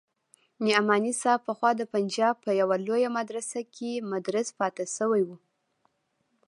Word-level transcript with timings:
نعماني 0.65 1.11
صاحب 1.21 1.41
پخوا 1.47 1.71
د 1.77 1.81
پنجاب 1.93 2.35
په 2.45 2.51
يوه 2.61 2.75
لويه 2.87 3.09
مدرسه 3.17 3.59
کښې 3.73 3.91
مدرس 4.11 4.47
پاته 4.59 4.83
سوى 4.97 5.21
و. 5.27 5.29